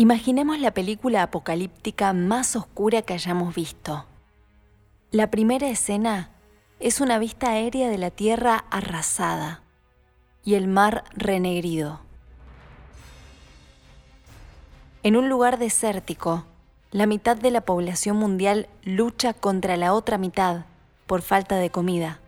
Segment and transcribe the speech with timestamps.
[0.00, 4.06] Imaginemos la película apocalíptica más oscura que hayamos visto.
[5.10, 6.30] La primera escena
[6.78, 9.60] es una vista aérea de la Tierra arrasada
[10.42, 12.00] y el mar renegrido.
[15.02, 16.46] En un lugar desértico,
[16.92, 20.64] la mitad de la población mundial lucha contra la otra mitad
[21.06, 22.20] por falta de comida.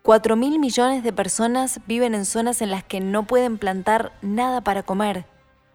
[0.00, 4.62] 4 mil millones de personas viven en zonas en las que no pueden plantar nada
[4.62, 5.26] para comer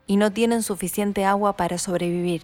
[0.08, 2.44] y no tienen suficiente agua para sobrevivir.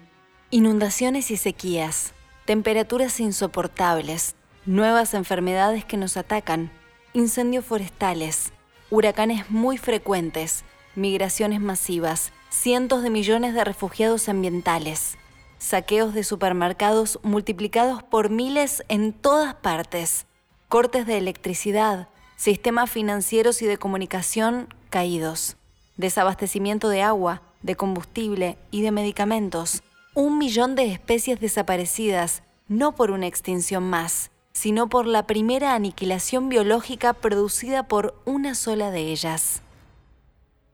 [0.49, 2.13] Inundaciones y sequías,
[2.45, 6.71] temperaturas insoportables, nuevas enfermedades que nos atacan,
[7.13, 8.53] incendios forestales,
[8.89, 10.63] huracanes muy frecuentes,
[10.95, 15.17] migraciones masivas, cientos de millones de refugiados ambientales,
[15.57, 20.25] saqueos de supermercados multiplicados por miles en todas partes,
[20.69, 25.57] cortes de electricidad, sistemas financieros y de comunicación caídos,
[25.97, 33.11] desabastecimiento de agua, de combustible y de medicamentos, un millón de especies desaparecidas, no por
[33.11, 39.61] una extinción más, sino por la primera aniquilación biológica producida por una sola de ellas.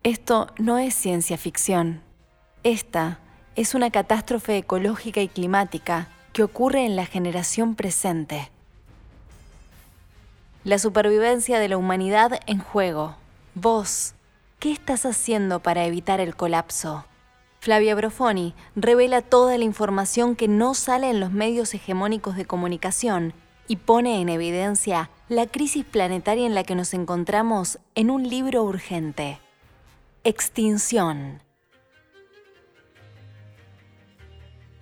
[0.04, 2.02] Esto no es ciencia ficción.
[2.64, 3.20] Esta
[3.56, 8.50] es una catástrofe ecológica y climática que ocurre en la generación presente.
[10.64, 13.18] La supervivencia de la humanidad en juego.
[13.54, 14.16] Vos,
[14.64, 17.06] ¿Qué estás haciendo para evitar el colapso?
[17.60, 23.34] Flavia Brofoni revela toda la información que no sale en los medios hegemónicos de comunicación
[23.68, 28.64] y pone en evidencia la crisis planetaria en la que nos encontramos en un libro
[28.64, 29.38] urgente.
[30.24, 31.42] Extinción.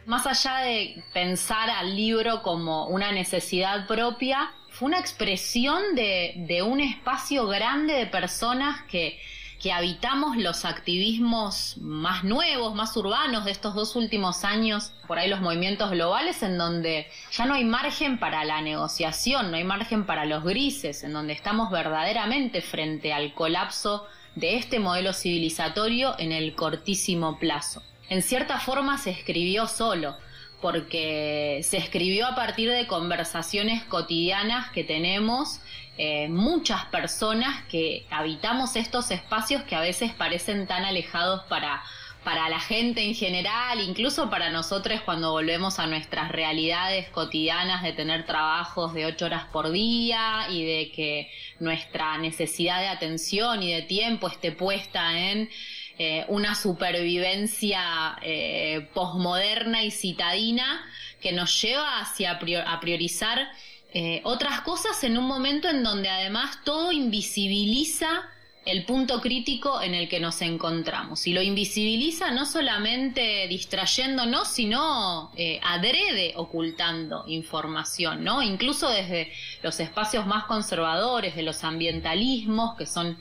[0.06, 6.62] Más allá de pensar al libro como una necesidad propia, fue una expresión de, de
[6.62, 9.20] un espacio grande de personas que
[9.62, 15.30] que habitamos los activismos más nuevos, más urbanos de estos dos últimos años, por ahí
[15.30, 20.08] los movimientos globales, en donde ya no hay margen para la negociación, no hay margen
[20.08, 26.32] para los grises, en donde estamos verdaderamente frente al colapso de este modelo civilizatorio en
[26.32, 27.84] el cortísimo plazo.
[28.10, 30.18] En cierta forma se escribió solo,
[30.62, 35.60] porque se escribió a partir de conversaciones cotidianas que tenemos
[35.98, 41.84] eh, muchas personas que habitamos estos espacios que a veces parecen tan alejados para,
[42.24, 47.94] para la gente en general, incluso para nosotros cuando volvemos a nuestras realidades cotidianas de
[47.94, 53.74] tener trabajos de ocho horas por día y de que nuestra necesidad de atención y
[53.74, 55.50] de tiempo esté puesta en
[55.98, 60.84] eh, una supervivencia eh, posmoderna y citadina
[61.22, 63.48] que nos lleva hacia a priorizar
[63.94, 68.24] eh, otras cosas en un momento en donde además todo invisibiliza
[68.66, 71.26] el punto crítico en el que nos encontramos.
[71.26, 78.42] Y lo invisibiliza no solamente distrayéndonos, sino eh, adrede ocultando información, ¿no?
[78.44, 79.32] Incluso desde
[79.64, 83.18] los espacios más conservadores, de los ambientalismos, que son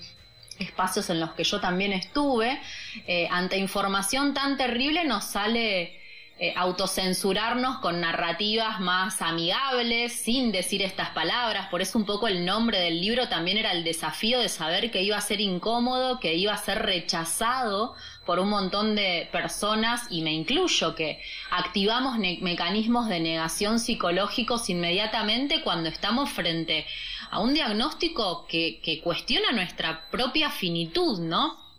[0.59, 2.61] espacios en los que yo también estuve,
[3.07, 6.00] eh, ante información tan terrible nos sale
[6.43, 11.69] eh, autocensurarnos con narrativas más amigables, sin decir estas palabras.
[11.69, 15.03] Por eso un poco el nombre del libro también era el desafío de saber que
[15.03, 20.23] iba a ser incómodo, que iba a ser rechazado por un montón de personas, y
[20.23, 21.21] me incluyo, que
[21.51, 26.87] activamos mecanismos de negación psicológicos inmediatamente cuando estamos frente
[27.31, 31.70] a un diagnóstico que, que cuestiona nuestra propia finitud, ¿no?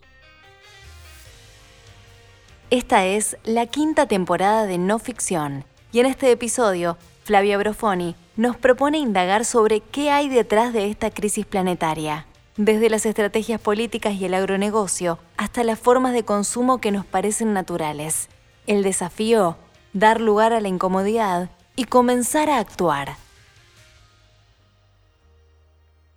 [2.71, 8.55] Esta es la quinta temporada de No Ficción y en este episodio Flavia Brofoni nos
[8.55, 14.23] propone indagar sobre qué hay detrás de esta crisis planetaria, desde las estrategias políticas y
[14.23, 18.29] el agronegocio hasta las formas de consumo que nos parecen naturales.
[18.67, 19.57] El desafío,
[19.91, 23.17] dar lugar a la incomodidad y comenzar a actuar.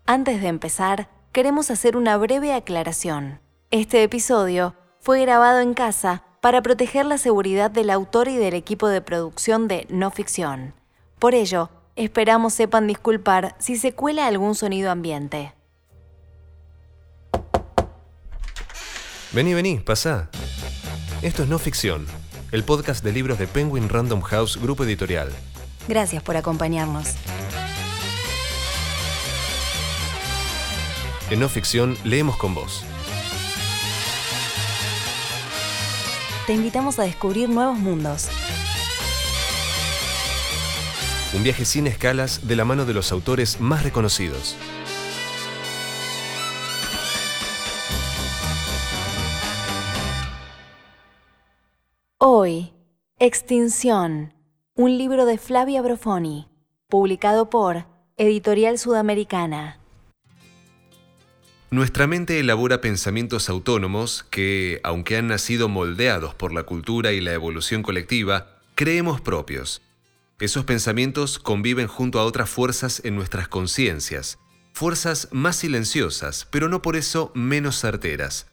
[0.06, 3.40] Antes de empezar, queremos hacer una breve aclaración.
[3.72, 8.86] Este episodio fue grabado en casa para proteger la seguridad del autor y del equipo
[8.88, 10.74] de producción de No Ficción.
[11.18, 15.54] Por ello, esperamos sepan disculpar si se cuela algún sonido ambiente.
[19.32, 20.28] Vení, vení, pasá.
[21.22, 22.06] Esto es No Ficción,
[22.52, 25.32] el podcast de libros de Penguin Random House Grupo Editorial.
[25.88, 27.14] Gracias por acompañarnos.
[31.30, 32.84] En No Ficción leemos con vos.
[36.46, 38.28] Te invitamos a descubrir nuevos mundos.
[41.34, 44.56] Un viaje sin escalas de la mano de los autores más reconocidos.
[52.18, 52.72] Hoy,
[53.18, 54.34] Extinción,
[54.74, 56.48] un libro de Flavia Brofoni,
[56.88, 57.86] publicado por
[58.16, 59.83] Editorial Sudamericana.
[61.70, 67.32] Nuestra mente elabora pensamientos autónomos que, aunque han nacido moldeados por la cultura y la
[67.32, 69.82] evolución colectiva, creemos propios.
[70.38, 74.38] Esos pensamientos conviven junto a otras fuerzas en nuestras conciencias,
[74.72, 78.46] fuerzas más silenciosas, pero no por eso menos certeras.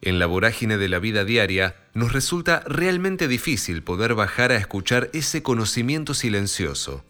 [0.00, 5.10] En la vorágine de la vida diaria, nos resulta realmente difícil poder bajar a escuchar
[5.12, 7.04] ese conocimiento silencioso.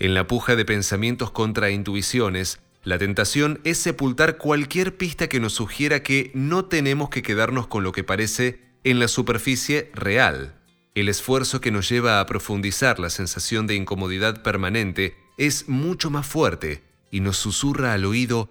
[0.00, 5.54] En la puja de pensamientos contra intuiciones, la tentación es sepultar cualquier pista que nos
[5.54, 10.54] sugiera que no tenemos que quedarnos con lo que parece en la superficie real.
[10.94, 16.28] El esfuerzo que nos lleva a profundizar la sensación de incomodidad permanente es mucho más
[16.28, 18.50] fuerte y nos susurra al oído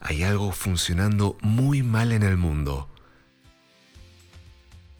[0.00, 2.88] hay algo funcionando muy mal en el mundo.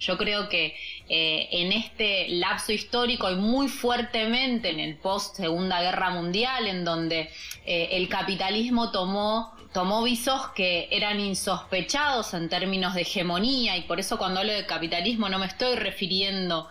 [0.05, 0.77] Yo creo que
[1.09, 6.85] eh, en este lapso histórico y muy fuertemente en el post Segunda Guerra Mundial, en
[6.85, 7.31] donde
[7.67, 13.99] eh, el capitalismo tomó tomó visos que eran insospechados en términos de hegemonía y por
[13.99, 16.69] eso cuando hablo de capitalismo no me estoy refiriendo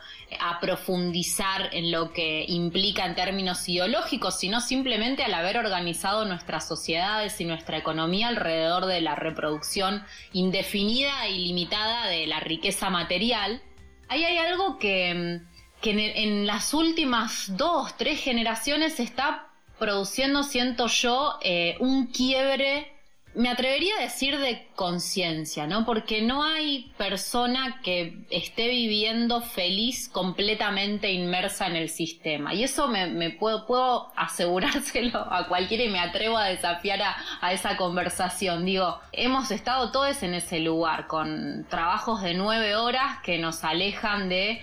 [0.59, 7.39] profundizar en lo que implica en términos ideológicos, sino simplemente al haber organizado nuestras sociedades
[7.41, 13.61] y nuestra economía alrededor de la reproducción indefinida y limitada de la riqueza material,
[14.07, 15.41] ahí hay algo que,
[15.83, 19.49] en, las últimas dos, tres generaciones está
[19.79, 22.92] produciendo, siento yo, eh, un quiebre
[23.35, 25.85] me atrevería a decir de conciencia, ¿no?
[25.85, 32.53] Porque no hay persona que esté viviendo feliz completamente inmersa en el sistema.
[32.53, 37.01] Y eso me, puedo, asegurárselo a cualquiera y me atrevo a desafiar
[37.41, 38.65] a, esa conversación.
[38.65, 44.29] Digo, hemos estado todos en ese lugar, con trabajos de nueve horas que nos alejan
[44.29, 44.61] de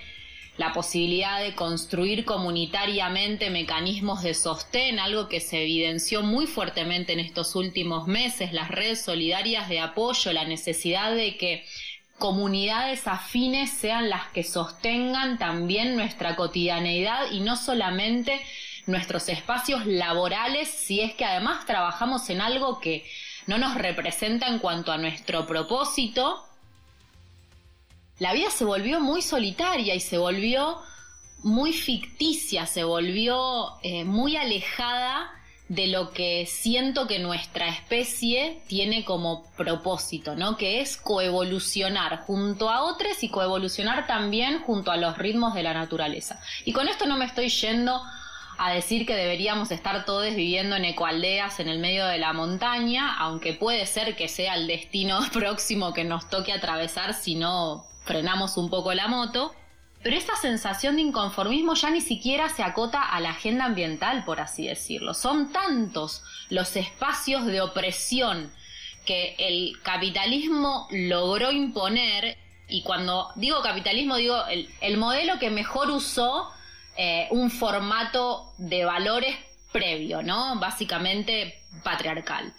[0.60, 7.20] la posibilidad de construir comunitariamente mecanismos de sostén, algo que se evidenció muy fuertemente en
[7.20, 11.64] estos últimos meses, las redes solidarias de apoyo, la necesidad de que
[12.18, 18.38] comunidades afines sean las que sostengan también nuestra cotidianeidad y no solamente
[18.86, 23.06] nuestros espacios laborales, si es que además trabajamos en algo que
[23.46, 26.49] no nos representa en cuanto a nuestro propósito,
[28.20, 30.78] la vida se volvió muy solitaria y se volvió
[31.42, 35.32] muy ficticia, se volvió eh, muy alejada
[35.68, 40.58] de lo que siento que nuestra especie tiene como propósito, ¿no?
[40.58, 45.72] Que es coevolucionar junto a otros y coevolucionar también junto a los ritmos de la
[45.72, 46.40] naturaleza.
[46.66, 48.02] Y con esto no me estoy yendo
[48.58, 53.16] a decir que deberíamos estar todos viviendo en ecoaldeas en el medio de la montaña,
[53.16, 58.56] aunque puede ser que sea el destino próximo que nos toque atravesar si no frenamos
[58.56, 59.54] un poco la moto,
[60.02, 64.40] pero esta sensación de inconformismo ya ni siquiera se acota a la agenda ambiental, por
[64.40, 65.12] así decirlo.
[65.12, 68.50] Son tantos los espacios de opresión
[69.04, 72.38] que el capitalismo logró imponer,
[72.68, 76.50] y cuando digo capitalismo digo el, modelo que mejor usó
[76.96, 79.36] eh, un formato de valores
[79.72, 80.58] previo, ¿no?
[80.58, 82.54] Básicamente patriarcal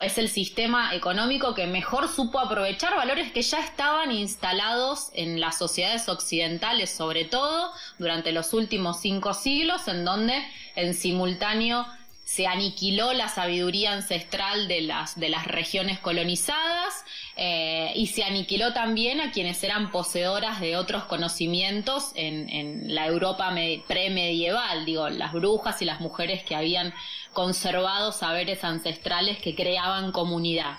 [0.00, 5.56] es el sistema económico que mejor supo aprovechar valores que ya estaban instalados en las
[5.56, 11.86] sociedades occidentales, sobre todo durante los últimos cinco siglos, en donde en simultáneo
[12.24, 17.04] se aniquiló la sabiduría ancestral de las, de las regiones colonizadas
[17.36, 23.06] eh, y se aniquiló también a quienes eran poseedoras de otros conocimientos en, en la
[23.06, 23.54] Europa
[23.86, 26.94] premedieval, digo, las brujas y las mujeres que habían
[27.34, 30.78] conservado saberes ancestrales que creaban comunidad.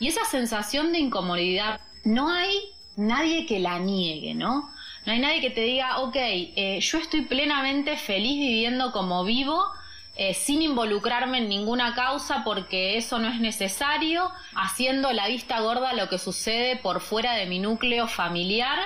[0.00, 2.54] Y esa sensación de incomodidad, no hay
[2.96, 4.70] nadie que la niegue, ¿no?
[5.04, 9.64] No hay nadie que te diga, ok, eh, yo estoy plenamente feliz viviendo como vivo,
[10.16, 15.92] eh, sin involucrarme en ninguna causa porque eso no es necesario, haciendo la vista gorda
[15.92, 18.78] lo que sucede por fuera de mi núcleo familiar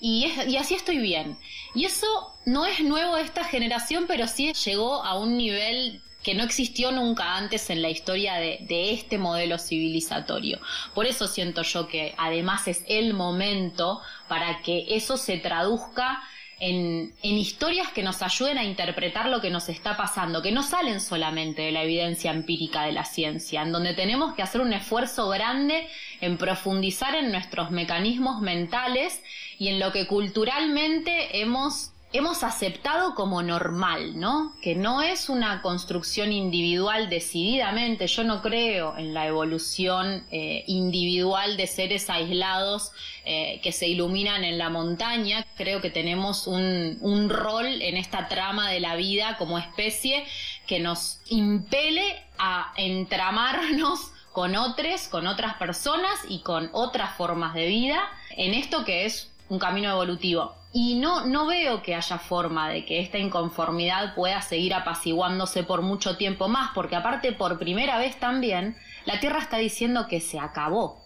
[0.00, 1.38] y, y, así estoy bien.
[1.74, 2.06] Y eso
[2.44, 6.90] no es nuevo de esta generación, pero sí llegó a un nivel que no existió
[6.90, 10.58] nunca antes en la historia de, este modelo civilizatorio.
[10.94, 16.22] Por eso siento yo que además es el momento para que eso se traduzca
[16.64, 20.62] en, en, historias que nos ayuden a interpretar lo que nos está pasando, que no
[20.62, 24.72] salen solamente de la evidencia empírica de la ciencia, en donde tenemos que hacer un
[24.72, 25.86] esfuerzo grande
[26.22, 29.22] en profundizar en nuestros mecanismos mentales
[29.58, 34.54] y en lo que culturalmente hemos hemos aceptado como normal, ¿no?
[34.62, 38.06] Que no es una construcción individual decididamente.
[38.06, 42.92] Yo no creo en la evolución eh, individual de seres aislados
[43.24, 45.44] eh, que se iluminan en la montaña.
[45.56, 50.24] Creo que tenemos un, un rol en esta trama de la vida como especie
[50.68, 57.66] que nos impele a entramarnos con otros, con otras personas y con otras formas de
[57.66, 58.00] vida
[58.36, 60.54] en esto que es un camino evolutivo.
[60.76, 65.82] Y no, no veo que haya forma de que esta inconformidad pueda seguir apaciguándose por
[65.82, 70.40] mucho tiempo más, porque aparte por primera vez también la Tierra está diciendo que se
[70.40, 71.00] acabó,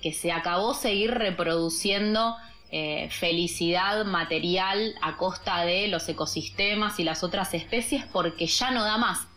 [0.00, 2.34] que se acabó seguir reproduciendo
[2.70, 8.84] eh, felicidad material a costa de los ecosistemas y las otras especies porque ya no
[8.84, 9.28] da más.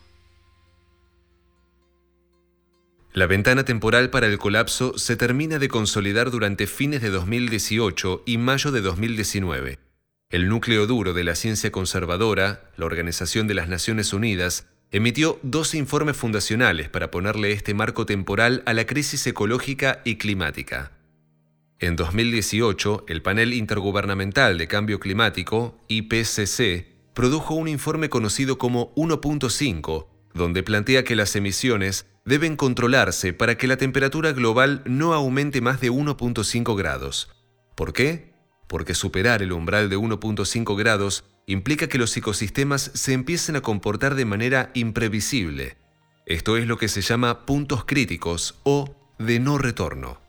[3.14, 8.38] La ventana temporal para el colapso se termina de consolidar durante fines de 2018 y
[8.38, 9.78] mayo de 2019.
[10.30, 15.76] El núcleo duro de la ciencia conservadora, la Organización de las Naciones Unidas, emitió dos
[15.76, 20.90] informes fundacionales para ponerle este marco temporal a la crisis ecológica y climática.
[21.78, 30.08] En 2018, el Panel Intergubernamental de Cambio Climático, IPCC, produjo un informe conocido como 1.5,
[30.34, 35.80] donde plantea que las emisiones deben controlarse para que la temperatura global no aumente más
[35.80, 37.30] de 1.5 grados.
[37.74, 38.32] ¿Por qué?
[38.66, 44.14] Porque superar el umbral de 1.5 grados implica que los ecosistemas se empiecen a comportar
[44.14, 45.76] de manera imprevisible.
[46.26, 50.20] Esto es lo que se llama puntos críticos o de no retorno.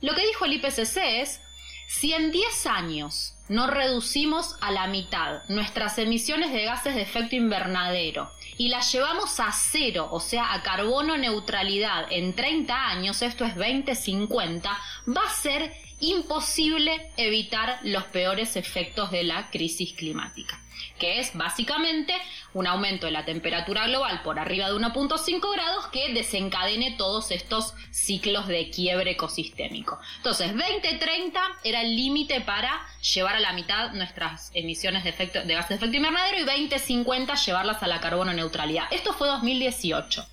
[0.00, 1.40] Lo que dijo el IPCC es,
[1.88, 7.36] si en 10 años no reducimos a la mitad nuestras emisiones de gases de efecto
[7.36, 8.30] invernadero
[8.60, 13.56] y las llevamos a cero, o sea, a carbono neutralidad en 30 años, esto es
[13.56, 20.60] 2050, va a ser imposible evitar los peores efectos de la crisis climática
[21.00, 22.14] que es básicamente
[22.54, 27.74] un aumento de la temperatura global por arriba de 1.5 grados que desencadene todos estos
[27.90, 29.98] ciclos de quiebre ecosistémico.
[30.18, 35.54] Entonces, 2030 era el límite para llevar a la mitad nuestras emisiones de, efecto, de
[35.54, 38.84] gases de efecto invernadero y 2050 llevarlas a la carbono neutralidad.
[38.92, 40.24] Esto fue 2018.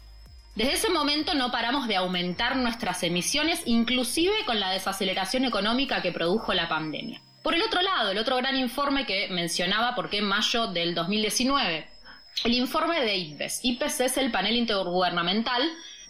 [0.55, 6.11] Desde ese momento no paramos de aumentar nuestras emisiones, inclusive con la desaceleración económica que
[6.11, 7.21] produjo la pandemia.
[7.47, 11.87] Por el otro lado, el otro gran informe que mencionaba, porque en mayo del 2019,
[12.43, 13.61] el informe de IPBES.
[13.63, 15.61] IPBES es el panel intergubernamental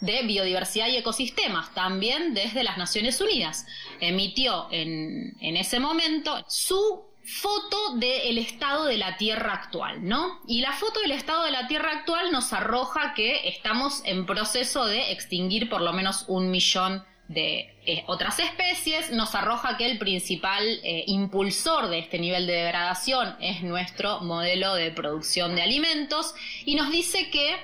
[0.01, 3.67] de biodiversidad y ecosistemas, también desde las Naciones Unidas.
[3.99, 10.39] Emitió en, en ese momento su foto del estado de la Tierra actual, ¿no?
[10.47, 14.87] Y la foto del estado de la Tierra actual nos arroja que estamos en proceso
[14.87, 19.97] de extinguir por lo menos un millón de eh, otras especies, nos arroja que el
[19.97, 26.33] principal eh, impulsor de este nivel de degradación es nuestro modelo de producción de alimentos
[26.65, 27.57] y nos dice que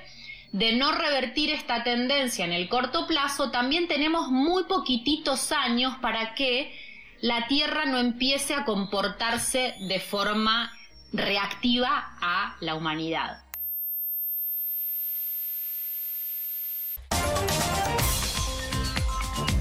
[0.52, 6.34] de no revertir esta tendencia en el corto plazo, también tenemos muy poquititos años para
[6.34, 6.72] que
[7.20, 10.70] la Tierra no empiece a comportarse de forma
[11.12, 13.44] reactiva a la humanidad.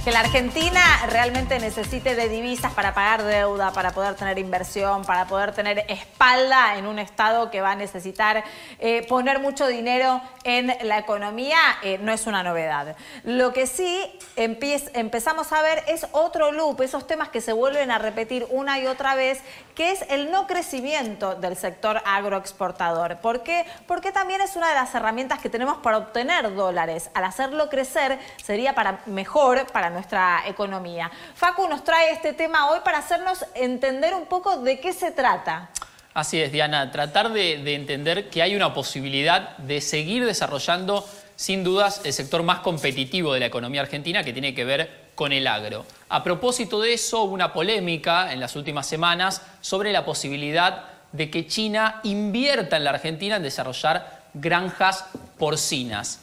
[0.04, 5.28] Que la Argentina realmente necesite de divisas para pagar deuda, para poder tener inversión, para
[5.28, 8.44] poder tener espalda en un Estado que va a necesitar
[8.80, 12.98] eh, poner mucho dinero en la economía, eh, no es una novedad.
[13.24, 17.98] Lo que sí empezamos a ver es otro loop, esos temas que se vuelven a
[17.98, 19.40] repetir una y otra vez,
[19.74, 23.20] que es el no crecimiento del sector agroexportador.
[23.20, 23.66] ¿Por qué?
[23.88, 27.10] Porque también es una de las herramientas que tenemos para obtener dólares.
[27.14, 31.10] Al hacerlo crecer sería para mejor para nuestra economía.
[31.36, 35.70] Facu nos trae este tema hoy para hacernos entender un poco de qué se trata.
[36.14, 42.02] Así es, Diana, tratar de, entender que hay una posibilidad de seguir desarrollando, sin dudas,
[42.04, 45.86] el sector más competitivo de la economía argentina que tiene que ver con el agro.
[46.10, 51.32] A propósito de eso, hubo una polémica en las últimas semanas sobre la posibilidad de
[51.32, 55.06] que China invierta en la Argentina en desarrollar granjas
[55.40, 56.20] porcinas.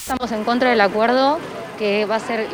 [0.00, 1.38] Estamos en contra del acuerdo
[1.82, 2.46] que va a ser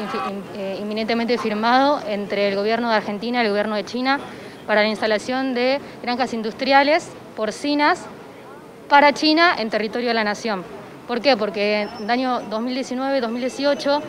[0.57, 4.19] eh, inminentemente firmado entre el gobierno de Argentina y el gobierno de China
[4.67, 8.07] para la instalación de granjas industriales porcinas
[8.89, 10.65] para China en territorio de la nación.
[11.07, 11.37] ¿Por qué?
[11.37, 14.01] Porque en el año 2019-2018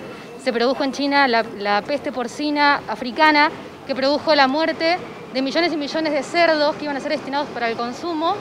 [0.42, 3.52] se produjo en China la, la peste porcina africana
[3.88, 5.00] que produjo la muerte
[5.34, 8.38] de millones y millones de cerdos que iban a ser destinados para el consumo,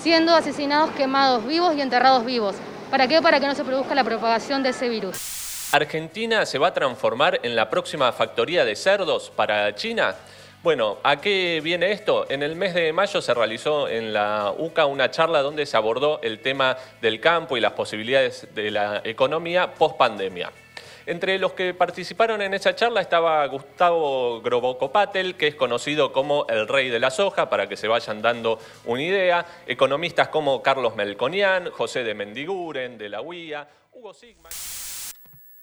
[0.00, 2.56] siendo asesinados, quemados vivos y enterrados vivos.
[2.90, 3.22] ¿Para qué?
[3.22, 5.41] Para que no se produzca la propagación de ese virus.
[5.72, 10.14] ¿Argentina se va a transformar en la próxima factoría de cerdos para China?
[10.62, 12.26] Bueno, ¿a qué viene esto?
[12.28, 16.20] En el mes de mayo se realizó en la UCA una charla donde se abordó
[16.22, 20.52] el tema del campo y las posibilidades de la economía post pandemia.
[21.06, 26.68] Entre los que participaron en esa charla estaba Gustavo Grobocopatel, que es conocido como el
[26.68, 29.46] rey de la soja, para que se vayan dando una idea.
[29.66, 34.52] Economistas como Carlos Melconian, José de Mendiguren, de la UIA, Hugo Sigman.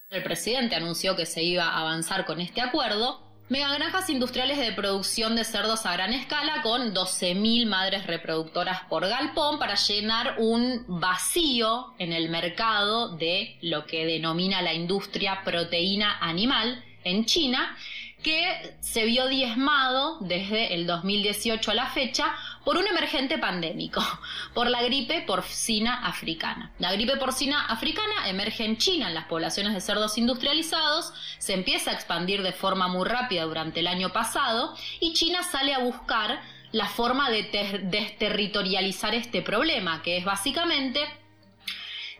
[0.09, 5.35] El presidente anunció que se iba a avanzar con este acuerdo Megagranjas industriales de producción
[5.35, 11.93] de cerdos a gran escala con 12.000 madres reproductoras por galpón para llenar un vacío
[11.97, 17.75] en el mercado de lo que denomina la industria proteína animal en China
[18.23, 22.35] que se vio diezmado desde el 2018 a la fecha
[22.65, 24.01] por un emergente pandémico,
[24.53, 26.71] por la gripe porcina africana.
[26.79, 31.91] La gripe porcina africana emerge en China en las poblaciones de cerdos industrializados, se empieza
[31.91, 36.41] a expandir de forma muy rápida durante el año pasado y China sale a buscar
[36.71, 40.99] la forma de desterritorializar este problema, que es básicamente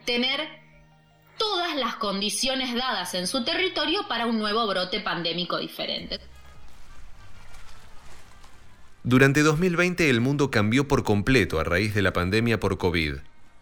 [0.04, 0.60] tener
[1.40, 6.20] todas las condiciones dadas en su territorio para un nuevo brote pandémico diferente.
[9.02, 13.14] Durante 2020 el mundo cambió por completo a raíz de la pandemia por COVID.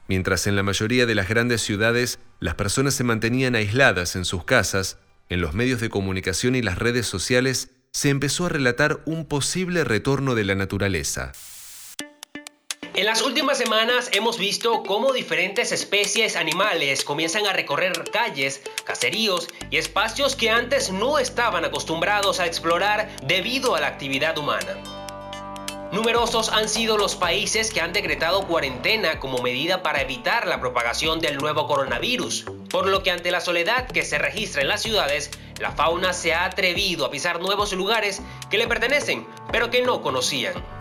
[0.08, 4.42] Mientras en la mayoría de las grandes ciudades las personas se mantenían aisladas en sus
[4.42, 9.24] casas, en los medios de comunicación y las redes sociales se empezó a relatar un
[9.24, 11.32] posible retorno de la naturaleza.
[12.94, 19.48] En las últimas semanas hemos visto cómo diferentes especies animales comienzan a recorrer calles, caseríos
[19.70, 24.76] y espacios que antes no estaban acostumbrados a explorar debido a la actividad humana.
[25.92, 31.20] Numerosos han sido los países que han decretado cuarentena como medida para evitar la propagación
[31.20, 35.30] del nuevo coronavirus, por lo que ante la soledad que se registra en las ciudades,
[35.60, 40.02] la fauna se ha atrevido a pisar nuevos lugares que le pertenecen, pero que no
[40.02, 40.77] conocían.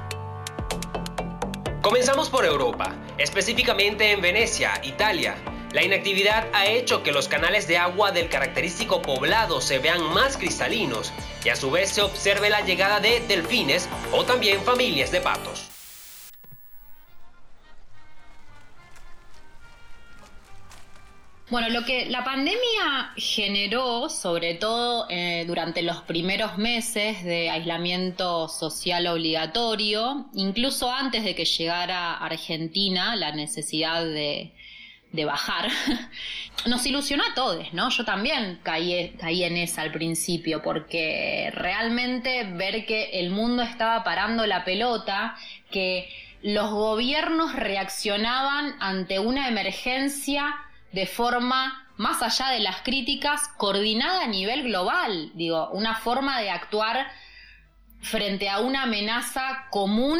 [1.87, 5.37] Comenzamos por Europa, específicamente en Venecia, Italia.
[5.71, 10.35] La inactividad ha hecho que los canales de agua del característico poblado se vean más
[10.35, 11.13] cristalinos
[11.45, 15.76] y a su vez se observe la llegada de delfines o también familias de patos.
[21.49, 28.49] Bueno, lo que la pandemia generó, sobre todo eh, durante los primeros meses de aislamiento
[28.49, 34.51] social obligatorio, incluso antes de que llegara Argentina la necesidad de,
[35.25, 35.69] bajar,
[36.65, 37.89] nos ilusionó a todos, ¿no?
[37.91, 44.03] Yo también caí, caí en esa al principio, porque realmente ver que el mundo estaba
[44.03, 45.37] parando la pelota,
[45.71, 46.09] que
[46.43, 54.27] los gobiernos reaccionaban ante una emergencia de forma más allá de las críticas, coordinada a
[54.27, 57.07] nivel global, digo, una forma de actuar
[58.01, 60.19] frente a una amenaza común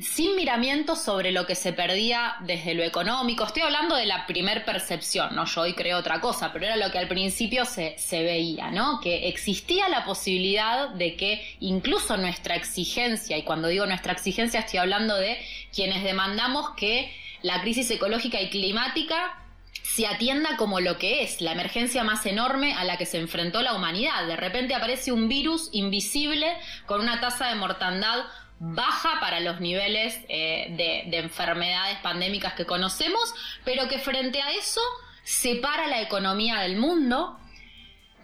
[0.00, 3.44] sin miramiento sobre lo que se perdía desde lo económico.
[3.44, 5.44] Estoy hablando de la primer percepción, ¿no?
[5.46, 9.00] Yo hoy creo otra cosa, pero era lo que al principio se, se veía, ¿no?
[9.00, 14.78] Que existía la posibilidad de que incluso nuestra exigencia, y cuando digo nuestra exigencia estoy
[14.78, 15.38] hablando de
[15.74, 19.47] quienes demandamos que la crisis ecológica y climática
[19.94, 23.62] se atienda como lo que es, la emergencia más enorme a la que se enfrentó
[23.62, 24.26] la humanidad.
[24.26, 26.46] De repente aparece un virus invisible
[26.86, 28.26] con una tasa de mortandad
[28.60, 34.50] baja para los niveles eh, de, de enfermedades pandémicas que conocemos, pero que frente a
[34.52, 34.80] eso
[35.22, 37.38] separa la economía del mundo,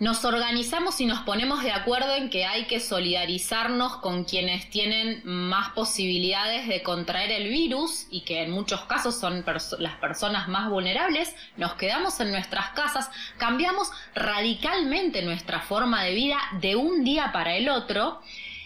[0.04, 5.22] nos organizamos y nos ponemos de acuerdo en que hay que solidarizarnos con quienes tienen
[5.24, 9.42] más posibilidades de contraer el virus y que en muchos casos son
[9.78, 16.36] las personas más vulnerables, nos quedamos en nuestras casas, cambiamos radicalmente nuestra forma de vida
[16.60, 18.20] de un día para el otro.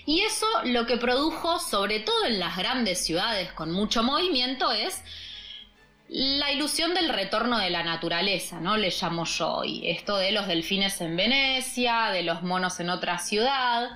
[0.07, 5.05] Y eso lo que produjo, sobre todo en las grandes ciudades con mucho movimiento, es
[6.09, 8.77] la ilusión del retorno de la naturaleza, ¿no?
[8.77, 9.83] Le llamo yo hoy.
[9.85, 13.91] Esto de los delfines en Venecia, de los monos en otra ciudad.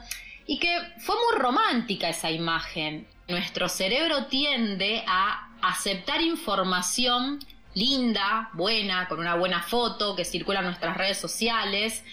[0.46, 3.06] Y que fue muy romántica esa imagen.
[3.28, 7.38] Nuestro cerebro tiende a aceptar información
[7.74, 12.04] linda, buena, con una buena foto que circula en nuestras redes sociales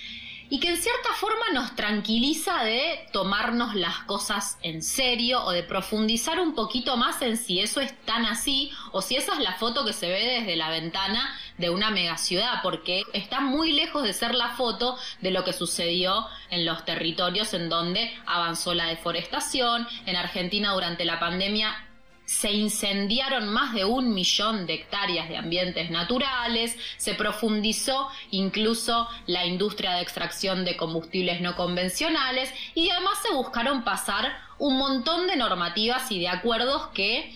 [0.49, 5.63] y que en cierta forma nos tranquiliza de tomarnos las cosas en serio o de
[5.63, 9.53] profundizar un poquito más en si eso es tan así o si esa es la
[9.53, 14.13] foto que se ve desde la ventana de una megaciudad, porque está muy lejos de
[14.13, 19.87] ser la foto de lo que sucedió en los territorios en donde avanzó la deforestación.
[20.05, 21.88] En Argentina durante la pandemia
[22.29, 29.47] se incendiaron más de un millón de hectáreas de ambientes naturales, se profundizó incluso la
[29.47, 35.37] industria de extracción de combustibles no convencionales y además se buscaron pasar un montón de
[35.37, 37.33] normativas y de acuerdos que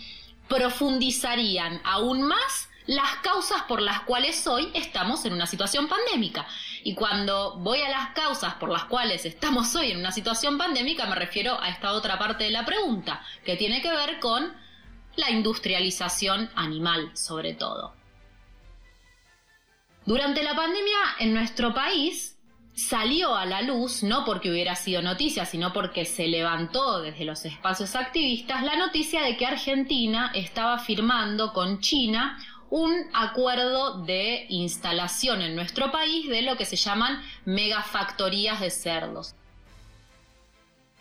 [0.47, 6.45] profundizarían aún más las causas por las cuales hoy estamos en una situación pandémica.
[6.83, 11.07] Y cuando voy a las causas por las cuales estamos hoy en una situación pandémica,
[11.07, 14.61] me refiero a esta otra parte de la pregunta, que tiene que ver con
[15.15, 17.93] la industrialización animal sobre todo.
[20.05, 22.37] Durante la pandemia en nuestro país
[22.75, 27.45] salió a la luz, no porque hubiera sido noticia, sino porque se levantó desde los
[27.45, 32.37] espacios activistas la noticia de que Argentina estaba firmando con China
[32.69, 39.35] un acuerdo de instalación en nuestro país de lo que se llaman megafactorías de cerdos.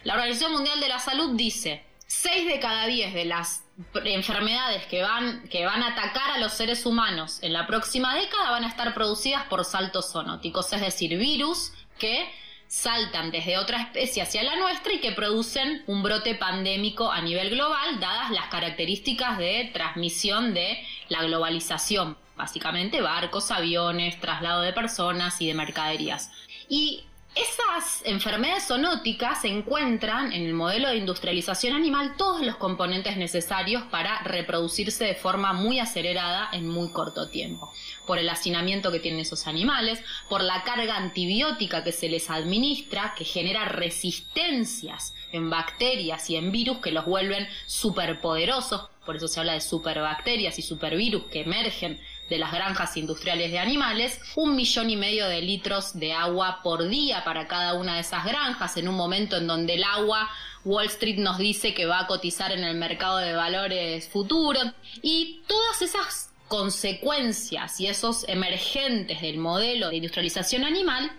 [0.05, 3.64] La Organización Mundial de la Salud dice, 6 de cada 10 de las
[4.05, 8.51] enfermedades que van, que van a atacar a los seres humanos en la próxima década
[8.51, 12.31] van a estar producidas por saltos zoonóticos, es decir, virus que
[12.66, 17.48] saltan desde otra especie hacia la nuestra y que producen un brote pandémico a nivel
[17.48, 25.40] global, dadas las características de transmisión de la globalización, básicamente barcos, aviones, traslado de personas
[25.40, 26.31] y de mercaderías.
[26.68, 33.85] Y esas enfermedades zoonóticas encuentran en el modelo de industrialización animal todos los componentes necesarios
[33.85, 37.73] para reproducirse de forma muy acelerada en muy corto tiempo.
[38.07, 43.14] Por el hacinamiento que tienen esos animales, por la carga antibiótica que se les administra,
[43.16, 48.90] que genera resistencias en bacterias y en virus que los vuelven superpoderosos.
[49.07, 53.58] Por eso se habla de superbacterias y supervirus que emergen de las granjas industriales de
[53.58, 58.00] animales, un millón y medio de litros de agua por día para cada una de
[58.00, 60.30] esas granjas, en un momento en donde el agua
[60.64, 65.42] Wall Street nos dice que va a cotizar en el mercado de valores futuros y
[65.46, 71.11] todas esas consecuencias y esos emergentes del modelo de industrialización animal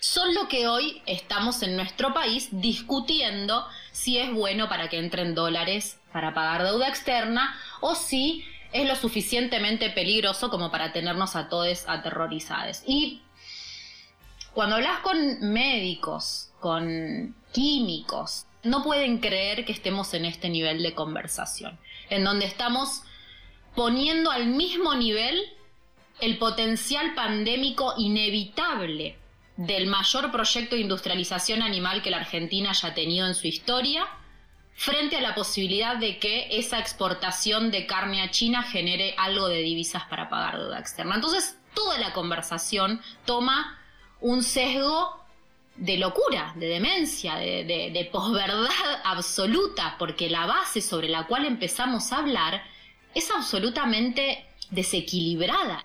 [0.00, 5.34] son lo que hoy estamos en nuestro país discutiendo si es bueno para que entren
[5.34, 8.44] dólares para pagar deuda externa o si
[8.74, 12.82] es lo suficientemente peligroso como para tenernos a todos aterrorizados.
[12.86, 13.22] Y
[14.52, 20.92] cuando hablas con médicos, con químicos, no pueden creer que estemos en este nivel de
[20.92, 21.78] conversación,
[22.10, 23.02] en donde estamos
[23.76, 25.40] poniendo al mismo nivel
[26.20, 29.16] el potencial pandémico inevitable
[29.56, 34.08] del mayor proyecto de industrialización animal que la Argentina haya tenido en su historia
[34.74, 39.58] frente a la posibilidad de que esa exportación de carne a China genere algo de
[39.58, 41.14] divisas para pagar deuda externa.
[41.14, 43.78] Entonces, toda la conversación toma
[44.20, 45.20] un sesgo
[45.76, 48.68] de locura, de demencia, de, de posverdad
[49.04, 52.62] absoluta, porque la base sobre la cual empezamos a hablar
[53.14, 55.84] es absolutamente desequilibrada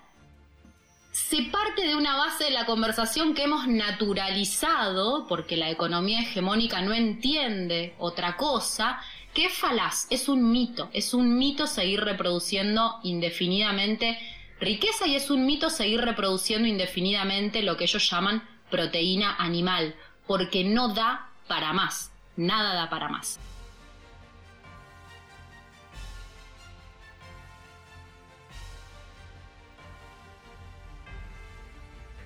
[1.12, 6.80] se parte de una base de la conversación que hemos naturalizado, porque la economía hegemónica
[6.82, 9.00] no entiende otra cosa,
[9.34, 14.18] que es falaz, es un mito, es un mito seguir reproduciendo indefinidamente
[14.60, 19.94] riqueza y es un mito seguir reproduciendo indefinidamente lo que ellos llaman proteína animal,
[20.26, 23.40] porque no da para más, nada da para más.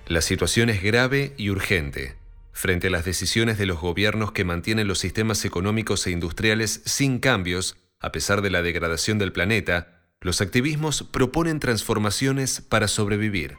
[0.07, 2.15] La situación es grave y urgente.
[2.51, 7.17] Frente a las decisiones de los gobiernos que mantienen los sistemas económicos e industriales sin
[7.17, 13.57] cambios, a pesar de la degradación del planeta, los activismos proponen transformaciones para sobrevivir.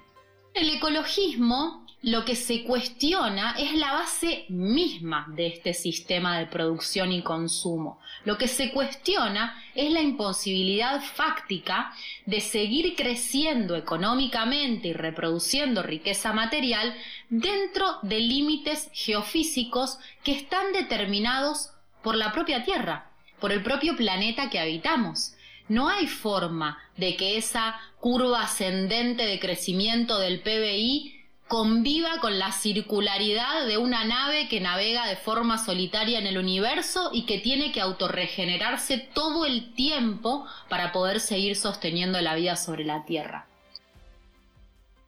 [0.55, 7.11] El ecologismo lo que se cuestiona es la base misma de este sistema de producción
[7.11, 8.01] y consumo.
[8.25, 11.93] Lo que se cuestiona es la imposibilidad fáctica
[12.27, 16.95] de seguir creciendo económicamente y reproduciendo riqueza material
[17.31, 21.71] dentro de límites geofísicos que están determinados
[22.03, 25.33] por la propia Tierra, por el propio planeta que habitamos.
[25.69, 31.16] No hay forma de que esa curva ascendente de crecimiento del PBI
[31.49, 37.11] conviva con la circularidad de una nave que navega de forma solitaria en el universo
[37.13, 42.85] y que tiene que autorregenerarse todo el tiempo para poder seguir sosteniendo la vida sobre
[42.85, 43.47] la Tierra.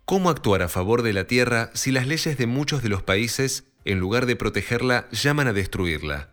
[0.05, 3.65] ¿Cómo actuar a favor de la Tierra si las leyes de muchos de los países,
[3.85, 6.31] en lugar de protegerla, llaman a destruirla?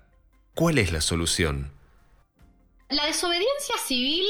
[0.54, 1.75] ¿Cuál es la solución?
[2.90, 4.24] La desobediencia civil,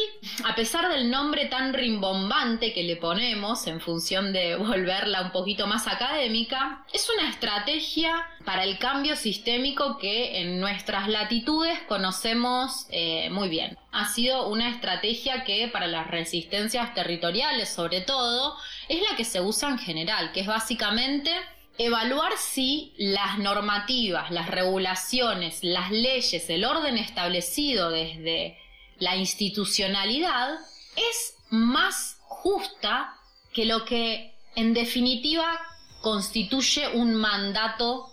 [0.45, 5.67] a pesar del nombre tan rimbombante que le ponemos en función de volverla un poquito
[5.67, 13.29] más académica, es una estrategia para el cambio sistémico que en nuestras latitudes conocemos eh,
[13.29, 13.77] muy bien.
[13.91, 18.55] Ha sido una estrategia que para las resistencias territoriales sobre todo
[18.87, 21.31] es la que se usa en general, que es básicamente
[21.77, 28.57] evaluar si las normativas, las regulaciones, las leyes, el orden establecido desde
[28.97, 30.57] la institucionalidad
[30.95, 33.15] es más justa
[33.53, 35.59] que lo que en definitiva
[36.01, 38.09] constituye un mandato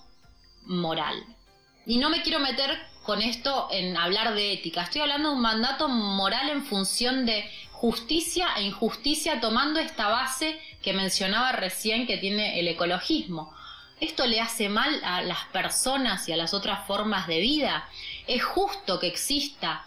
[0.65, 1.23] moral.
[1.87, 5.43] Y no me quiero meter con esto en hablar de ética, estoy hablando de un
[5.43, 12.19] mandato moral en función de justicia e injusticia tomando esta base que mencionaba recién que
[12.19, 13.55] tiene el ecologismo.
[14.01, 17.89] ¿Esto le hace mal a las personas y a las otras formas de vida?
[18.27, 19.87] ¿Es justo que exista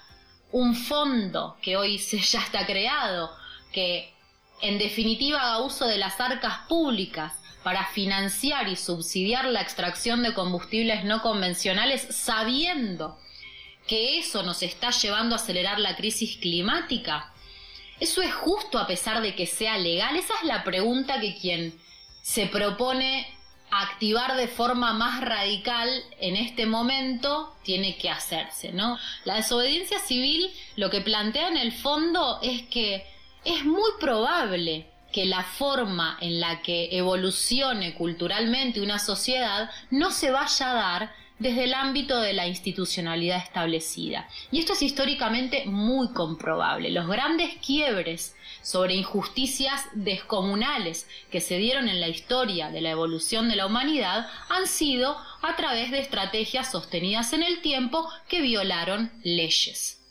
[0.52, 3.30] un fondo que hoy se ya está creado,
[3.74, 4.14] que
[4.62, 10.34] en definitiva haga uso de las arcas públicas para financiar y subsidiar la extracción de
[10.34, 13.20] combustibles no convencionales sabiendo
[13.88, 17.34] que eso nos está llevando a acelerar la crisis climática?
[18.00, 20.16] ¿Eso es justo a pesar de que sea legal?
[20.16, 21.80] Esa es la pregunta que quien
[22.22, 23.28] se propone
[23.72, 28.98] activar de forma más radical en este momento tiene que hacerse, ¿no?
[29.24, 33.06] La desobediencia civil lo que plantea en el fondo es que
[33.44, 40.32] es muy probable que la forma en la que evolucione culturalmente una sociedad no se
[40.32, 44.28] vaya a dar desde el ámbito de la institucionalidad establecida.
[44.52, 46.90] Y esto es históricamente muy comprobable.
[46.92, 53.50] Los grandes quiebres sobre injusticias descomunales que se dieron en la historia de la evolución
[53.50, 59.12] de la humanidad han sido a través de estrategias sostenidas en el tiempo que violaron
[59.24, 60.02] leyes.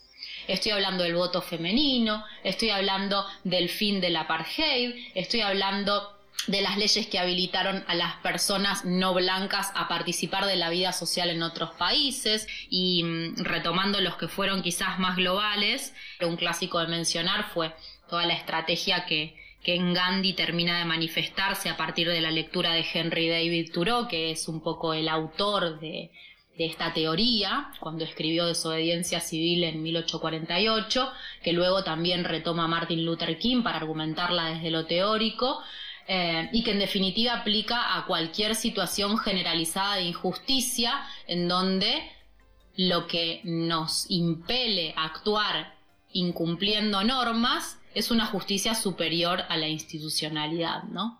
[0.47, 6.15] Estoy hablando del voto femenino, estoy hablando del fin del apartheid, estoy hablando
[6.47, 10.93] de las leyes que habilitaron a las personas no blancas a participar de la vida
[10.93, 12.47] social en otros países.
[12.69, 17.73] Y mm, retomando los que fueron quizás más globales, un clásico de mencionar fue
[18.09, 22.75] toda la estrategia que, que en Gandhi termina de manifestarse a partir de la lectura
[22.75, 26.11] de Henry David Thoreau, que es un poco el autor de,
[26.57, 33.39] de esta teoría, cuando escribió Desobediencia Civil en 1848, que luego también retoma Martin Luther
[33.39, 35.63] King para argumentarla desde lo teórico,
[36.07, 42.03] eh, y que en definitiva aplica a cualquier situación generalizada de injusticia en donde
[42.77, 45.75] lo que nos impele a actuar
[46.13, 51.19] incumpliendo normas es una justicia superior a la institucionalidad, ¿no?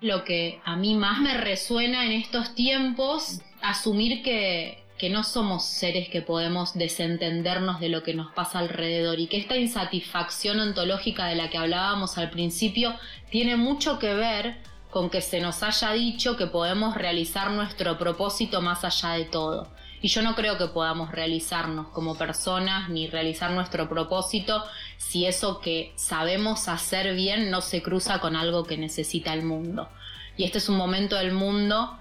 [0.00, 5.64] Lo que a mí más me resuena en estos tiempos, asumir que que no somos
[5.64, 11.26] seres que podemos desentendernos de lo que nos pasa alrededor y que esta insatisfacción ontológica
[11.26, 12.94] de la que hablábamos al principio
[13.30, 14.56] tiene mucho que ver
[14.90, 19.68] con que se nos haya dicho que podemos realizar nuestro propósito más allá de todo.
[20.00, 24.64] Y yo no creo que podamos realizarnos como personas ni realizar nuestro propósito
[24.96, 29.88] si eso que sabemos hacer bien no se cruza con algo que necesita el mundo.
[30.36, 31.98] Y este es un momento del mundo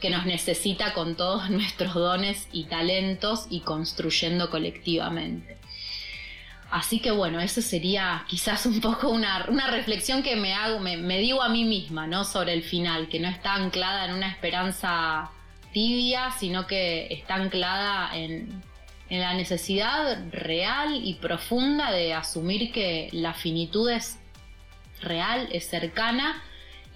[0.00, 5.56] que nos necesita con todos nuestros dones y talentos y construyendo colectivamente.
[6.70, 11.42] Así que bueno, eso sería quizás un poco una, reflexión que me hago, me, digo
[11.42, 12.24] a mí misma, ¿no?
[12.24, 15.30] Sobre el final, que no está anclada en una esperanza
[15.72, 18.62] tibia, sino que está anclada en,
[19.08, 24.18] en la necesidad real y profunda de asumir que la finitud es
[25.00, 26.42] real, es cercana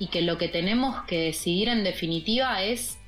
[0.01, 2.99] y que lo que tenemos que decidir en definitiva es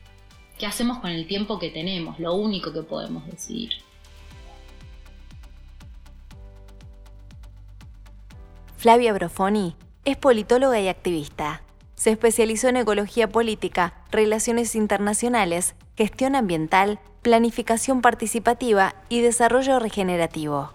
[0.59, 3.73] qué hacemos con el tiempo que tenemos, lo único que podemos decidir.
[8.77, 9.75] Flavia Brofoni
[10.05, 11.63] es politóloga y activista.
[11.95, 20.75] Se especializó en ecología política, relaciones internacionales, gestión ambiental, planificación participativa y desarrollo regenerativo.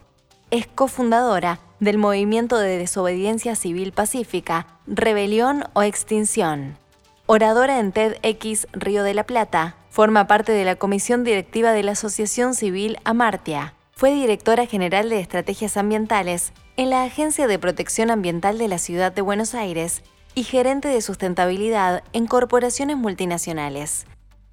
[0.49, 6.77] Es cofundadora del movimiento de desobediencia civil pacífica, rebelión o extinción.
[7.25, 11.91] Oradora en TEDx Río de la Plata, forma parte de la comisión directiva de la
[11.91, 13.73] Asociación Civil Amartia.
[13.91, 19.11] Fue directora general de estrategias ambientales en la Agencia de Protección Ambiental de la Ciudad
[19.11, 20.03] de Buenos Aires
[20.35, 24.05] y gerente de sustentabilidad en corporaciones multinacionales.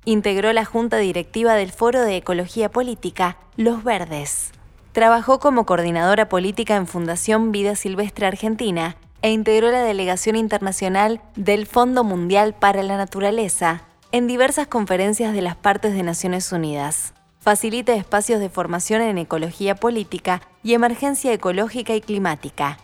[0.07, 4.51] Integró la junta directiva del Foro de Ecología Política Los Verdes.
[4.95, 11.67] Trabajó como coordinadora política en Fundación Vida Silvestre Argentina e integró la delegación internacional del
[11.67, 17.13] Fondo Mundial para la Naturaleza en diversas conferencias de las partes de Naciones Unidas.
[17.41, 22.79] Facilita espacios de formación en ecología política y emergencia ecológica y climática.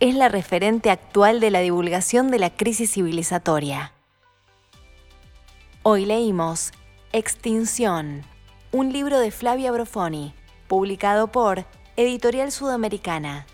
[0.00, 3.94] Es la referente actual de la divulgación de la crisis civilizatoria.
[5.82, 6.72] Hoy leímos
[7.14, 8.20] Extinción,
[8.70, 10.34] un libro de Flavia Brofoni,
[10.74, 13.46] publicado por Editorial Sudamericana.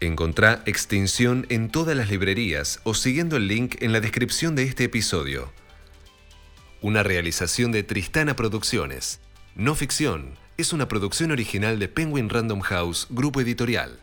[0.00, 4.82] Encontrá Extinción en todas las librerías o siguiendo el link en la descripción de este
[4.82, 5.52] episodio.
[6.82, 9.20] Una realización de Tristana Producciones.
[9.54, 14.00] No ficción, es una producción original de Penguin Random House, grupo editorial.